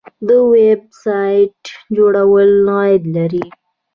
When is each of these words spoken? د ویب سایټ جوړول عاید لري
د 0.27 0.29
ویب 0.53 0.81
سایټ 1.03 1.59
جوړول 1.95 2.51
عاید 2.77 3.03
لري 3.15 3.45